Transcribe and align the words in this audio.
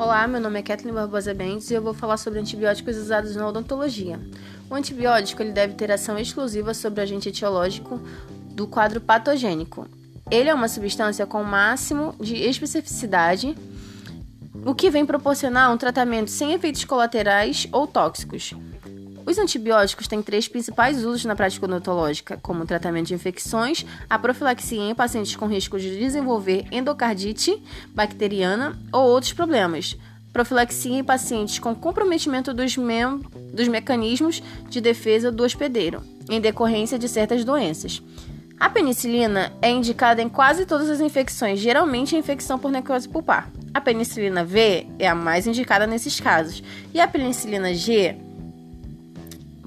Olá, 0.00 0.26
meu 0.26 0.40
nome 0.40 0.58
é 0.58 0.62
Kathleen 0.62 0.94
Barbosa 0.94 1.34
Bentes 1.34 1.70
e 1.70 1.74
eu 1.74 1.82
vou 1.82 1.92
falar 1.92 2.16
sobre 2.16 2.38
antibióticos 2.38 2.96
usados 2.96 3.36
na 3.36 3.46
odontologia. 3.46 4.18
O 4.70 4.74
antibiótico 4.74 5.42
ele 5.42 5.52
deve 5.52 5.74
ter 5.74 5.92
ação 5.92 6.18
exclusiva 6.18 6.72
sobre 6.72 7.00
o 7.00 7.02
agente 7.02 7.28
etiológico 7.28 8.00
do 8.46 8.66
quadro 8.66 8.98
patogênico. 8.98 9.86
Ele 10.30 10.48
é 10.48 10.54
uma 10.54 10.68
substância 10.68 11.26
com 11.26 11.44
máximo 11.44 12.14
de 12.18 12.34
especificidade, 12.34 13.54
o 14.64 14.74
que 14.74 14.88
vem 14.88 15.04
proporcionar 15.04 15.70
um 15.70 15.76
tratamento 15.76 16.30
sem 16.30 16.54
efeitos 16.54 16.82
colaterais 16.86 17.68
ou 17.70 17.86
tóxicos. 17.86 18.54
Os 19.26 19.38
antibióticos 19.38 20.08
têm 20.08 20.22
três 20.22 20.48
principais 20.48 21.04
usos 21.04 21.24
na 21.24 21.36
prática 21.36 21.66
odontológica, 21.66 22.38
como 22.42 22.66
tratamento 22.66 23.08
de 23.08 23.14
infecções, 23.14 23.84
a 24.08 24.18
profilaxia 24.18 24.90
em 24.90 24.94
pacientes 24.94 25.36
com 25.36 25.46
risco 25.46 25.78
de 25.78 25.98
desenvolver 25.98 26.66
endocardite 26.72 27.62
bacteriana 27.94 28.78
ou 28.92 29.02
outros 29.02 29.32
problemas, 29.32 29.96
profilaxia 30.32 30.98
em 30.98 31.04
pacientes 31.04 31.58
com 31.58 31.74
comprometimento 31.74 32.54
dos, 32.54 32.76
dos 33.52 33.68
mecanismos 33.68 34.42
de 34.68 34.80
defesa 34.80 35.30
do 35.30 35.44
hospedeiro, 35.44 36.02
em 36.28 36.40
decorrência 36.40 36.98
de 36.98 37.08
certas 37.08 37.44
doenças. 37.44 38.02
A 38.58 38.68
penicilina 38.68 39.52
é 39.62 39.70
indicada 39.70 40.20
em 40.20 40.28
quase 40.28 40.66
todas 40.66 40.90
as 40.90 41.00
infecções, 41.00 41.58
geralmente 41.58 42.14
a 42.14 42.18
infecção 42.18 42.58
por 42.58 42.70
necrose 42.70 43.08
pulpar. 43.08 43.50
A 43.72 43.80
penicilina 43.80 44.44
V 44.44 44.86
é 44.98 45.08
a 45.08 45.14
mais 45.14 45.46
indicada 45.46 45.86
nesses 45.86 46.20
casos, 46.20 46.62
e 46.92 47.00
a 47.00 47.08
penicilina 47.08 47.72
G 47.72 48.16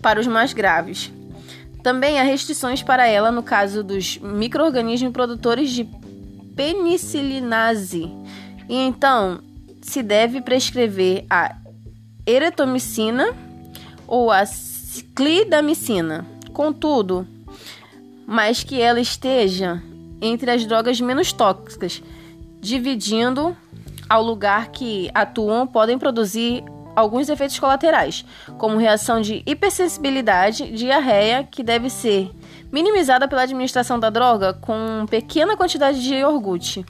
para 0.00 0.20
os 0.20 0.26
mais 0.26 0.52
graves. 0.52 1.12
Também 1.82 2.18
há 2.20 2.22
restrições 2.22 2.82
para 2.82 3.06
ela 3.06 3.30
no 3.30 3.42
caso 3.42 3.82
dos 3.82 4.18
microorganismos 4.18 5.12
produtores 5.12 5.70
de 5.70 5.88
penicilinase. 6.54 8.10
E 8.68 8.74
então 8.74 9.40
se 9.80 10.02
deve 10.02 10.40
prescrever 10.40 11.24
a 11.30 11.56
eretomicina 12.26 13.34
ou 14.06 14.30
a 14.30 14.42
clidamicina. 15.14 16.26
Contudo, 16.52 17.26
mas 18.26 18.64
que 18.64 18.80
ela 18.80 19.00
esteja 19.00 19.82
entre 20.20 20.50
as 20.50 20.66
drogas 20.66 21.00
menos 21.00 21.32
tóxicas, 21.32 22.02
dividindo 22.60 23.56
ao 24.08 24.22
lugar 24.22 24.68
que 24.68 25.10
atuam 25.14 25.66
podem 25.66 25.98
produzir 25.98 26.64
alguns 26.98 27.28
efeitos 27.28 27.58
colaterais, 27.58 28.24
como 28.58 28.76
reação 28.76 29.20
de 29.20 29.42
hipersensibilidade, 29.46 30.72
diarreia, 30.72 31.44
que 31.44 31.62
deve 31.62 31.88
ser 31.88 32.30
minimizada 32.72 33.28
pela 33.28 33.42
administração 33.42 33.98
da 33.98 34.10
droga 34.10 34.52
com 34.52 35.06
pequena 35.08 35.56
quantidade 35.56 36.02
de 36.02 36.14
iogurte. 36.14 36.84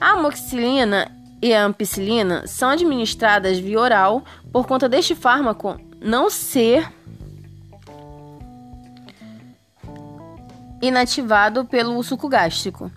A 0.00 0.10
amoxicilina 0.10 1.10
e 1.40 1.54
a 1.54 1.64
ampicilina 1.64 2.46
são 2.46 2.70
administradas 2.70 3.58
via 3.58 3.78
oral 3.78 4.24
por 4.52 4.66
conta 4.66 4.88
deste 4.88 5.14
fármaco 5.14 5.80
não 6.00 6.28
ser 6.28 6.92
inativado 10.80 11.64
pelo 11.64 12.02
suco 12.02 12.28
gástrico 12.28 12.90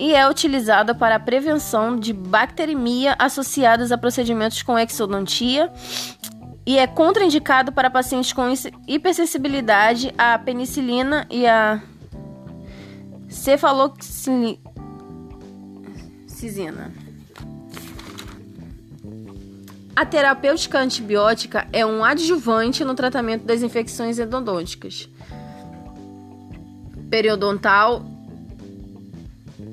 e 0.00 0.14
é 0.14 0.26
utilizada 0.26 0.94
para 0.94 1.16
a 1.16 1.20
prevenção 1.20 1.94
de 1.94 2.14
bacteremia 2.14 3.14
associadas 3.18 3.92
a 3.92 3.98
procedimentos 3.98 4.62
com 4.62 4.78
exodontia 4.78 5.70
e 6.64 6.78
é 6.78 6.86
contraindicado 6.86 7.70
para 7.70 7.90
pacientes 7.90 8.32
com 8.32 8.50
hipersensibilidade 8.88 10.14
à 10.16 10.38
penicilina 10.38 11.26
e 11.30 11.46
à 11.46 11.82
cefaloxicina. 13.28 14.60
A 19.94 20.06
terapêutica 20.06 20.78
antibiótica 20.78 21.68
é 21.74 21.84
um 21.84 22.02
adjuvante 22.02 22.82
no 22.86 22.94
tratamento 22.94 23.44
das 23.44 23.62
infecções 23.62 24.18
endodônticas, 24.18 25.10
periodontal 27.10 28.09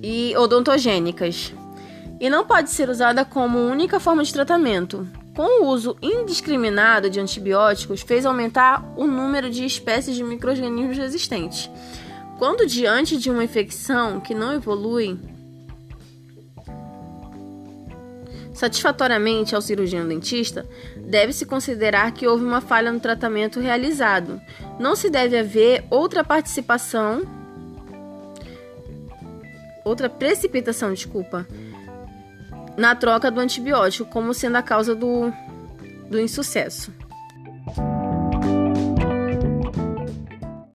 e 0.09 0.38
odontogênicas, 0.38 1.53
e 2.18 2.29
não 2.29 2.45
pode 2.45 2.69
ser 2.69 2.90
usada 2.90 3.25
como 3.25 3.59
única 3.59 4.00
forma 4.00 4.23
de 4.23 4.31
tratamento. 4.31 5.06
Com 5.35 5.62
o 5.62 5.68
uso 5.68 5.97
indiscriminado 6.01 7.09
de 7.09 7.19
antibióticos, 7.19 8.03
fez 8.03 8.25
aumentar 8.25 8.90
o 8.96 9.06
número 9.06 9.50
de 9.50 9.66
espécies 9.66 10.16
de 10.16 10.23
microrganismos 10.23 10.97
resistentes. 10.97 11.69
Quando 12.40 12.66
diante 12.66 13.17
de 13.17 13.29
uma 13.29 13.44
infecção 13.44 14.22
que 14.22 14.34
não 14.34 14.53
evolui 14.53 15.19
satisfatoriamente 18.53 19.56
ao 19.56 19.62
cirurgião 19.62 20.07
dentista, 20.07 20.66
deve-se 21.06 21.46
considerar 21.46 22.13
que 22.13 22.25
houve 22.25 22.46
uma 22.46 22.62
falha 22.62 22.94
no 22.94 23.00
tratamento 23.01 23.59
realizado. 23.59 24.40
Não 24.79 24.96
se 24.96 25.09
deve 25.09 25.38
haver 25.38 25.84
outra 25.90 26.23
participação 26.23 27.36
outra 29.87 30.09
precipitação, 30.09 30.93
desculpa, 30.93 31.47
na 32.77 32.95
troca 32.95 33.31
do 33.31 33.39
antibiótico, 33.39 34.09
como 34.09 34.33
sendo 34.33 34.57
a 34.57 34.61
causa 34.61 34.93
do, 34.93 35.31
do 36.09 36.19
insucesso. 36.19 36.91